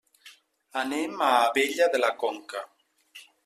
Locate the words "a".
1.27-1.29